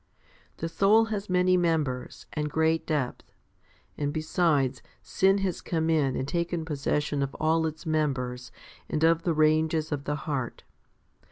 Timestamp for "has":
1.13-1.29, 5.45-5.61